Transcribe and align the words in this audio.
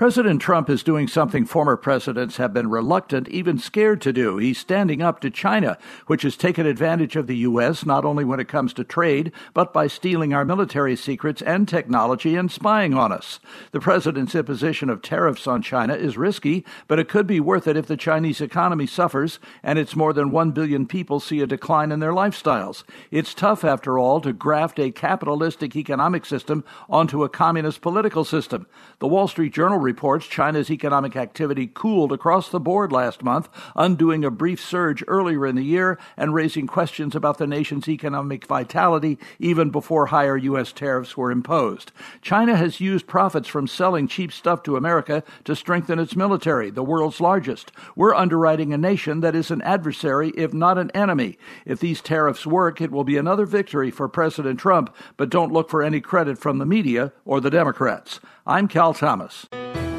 President 0.00 0.40
Trump 0.40 0.70
is 0.70 0.82
doing 0.82 1.06
something 1.06 1.44
former 1.44 1.76
presidents 1.76 2.38
have 2.38 2.54
been 2.54 2.70
reluctant, 2.70 3.28
even 3.28 3.58
scared 3.58 4.00
to 4.00 4.14
do. 4.14 4.38
He's 4.38 4.56
standing 4.56 5.02
up 5.02 5.20
to 5.20 5.28
China, 5.28 5.76
which 6.06 6.22
has 6.22 6.38
taken 6.38 6.64
advantage 6.64 7.16
of 7.16 7.26
the 7.26 7.36
U.S. 7.36 7.84
not 7.84 8.06
only 8.06 8.24
when 8.24 8.40
it 8.40 8.48
comes 8.48 8.72
to 8.72 8.82
trade, 8.82 9.30
but 9.52 9.74
by 9.74 9.88
stealing 9.88 10.32
our 10.32 10.42
military 10.42 10.96
secrets 10.96 11.42
and 11.42 11.68
technology 11.68 12.34
and 12.34 12.50
spying 12.50 12.94
on 12.94 13.12
us. 13.12 13.40
The 13.72 13.80
president's 13.80 14.34
imposition 14.34 14.88
of 14.88 15.02
tariffs 15.02 15.46
on 15.46 15.60
China 15.60 15.92
is 15.92 16.16
risky, 16.16 16.64
but 16.88 16.98
it 16.98 17.10
could 17.10 17.26
be 17.26 17.38
worth 17.38 17.68
it 17.68 17.76
if 17.76 17.84
the 17.84 17.98
Chinese 17.98 18.40
economy 18.40 18.86
suffers 18.86 19.38
and 19.62 19.78
its 19.78 19.94
more 19.94 20.14
than 20.14 20.30
1 20.30 20.52
billion 20.52 20.86
people 20.86 21.20
see 21.20 21.42
a 21.42 21.46
decline 21.46 21.92
in 21.92 22.00
their 22.00 22.12
lifestyles. 22.12 22.84
It's 23.10 23.34
tough, 23.34 23.64
after 23.64 23.98
all, 23.98 24.22
to 24.22 24.32
graft 24.32 24.78
a 24.78 24.92
capitalistic 24.92 25.76
economic 25.76 26.24
system 26.24 26.64
onto 26.88 27.22
a 27.22 27.28
communist 27.28 27.82
political 27.82 28.24
system. 28.24 28.66
The 29.00 29.06
Wall 29.06 29.28
Street 29.28 29.52
Journal 29.52 29.89
reports 29.90 30.28
China's 30.28 30.70
economic 30.70 31.16
activity 31.16 31.66
cooled 31.66 32.12
across 32.12 32.48
the 32.48 32.60
board 32.60 32.92
last 32.92 33.24
month, 33.24 33.48
undoing 33.74 34.24
a 34.24 34.30
brief 34.30 34.64
surge 34.64 35.02
earlier 35.08 35.44
in 35.44 35.56
the 35.56 35.64
year 35.64 35.98
and 36.16 36.32
raising 36.32 36.68
questions 36.68 37.16
about 37.16 37.38
the 37.38 37.46
nation's 37.46 37.88
economic 37.88 38.46
vitality 38.46 39.18
even 39.40 39.68
before 39.70 40.06
higher 40.06 40.36
U.S. 40.36 40.70
tariffs 40.70 41.16
were 41.16 41.32
imposed. 41.32 41.90
China 42.22 42.54
has 42.54 42.80
used 42.80 43.08
profits 43.08 43.48
from 43.48 43.66
selling 43.66 44.06
cheap 44.06 44.32
stuff 44.32 44.62
to 44.62 44.76
America 44.76 45.24
to 45.42 45.56
strengthen 45.56 45.98
its 45.98 46.14
military, 46.14 46.70
the 46.70 46.84
world's 46.84 47.20
largest. 47.20 47.72
We're 47.96 48.14
underwriting 48.14 48.72
a 48.72 48.78
nation 48.78 49.22
that 49.22 49.34
is 49.34 49.50
an 49.50 49.60
adversary, 49.62 50.30
if 50.36 50.54
not 50.54 50.78
an 50.78 50.92
enemy. 50.92 51.36
If 51.66 51.80
these 51.80 52.00
tariffs 52.00 52.46
work, 52.46 52.80
it 52.80 52.92
will 52.92 53.02
be 53.02 53.16
another 53.16 53.44
victory 53.44 53.90
for 53.90 54.08
President 54.08 54.60
Trump, 54.60 54.94
but 55.16 55.30
don't 55.30 55.52
look 55.52 55.68
for 55.68 55.82
any 55.82 56.00
credit 56.00 56.38
from 56.38 56.58
the 56.58 56.64
media 56.64 57.12
or 57.24 57.40
the 57.40 57.50
Democrats. 57.50 58.20
I'm 58.46 58.68
Cal 58.68 58.94
Thomas. 58.94 59.48